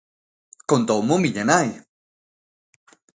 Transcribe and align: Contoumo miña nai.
Contoumo 0.69 1.15
miña 1.23 1.43
nai. 1.51 1.69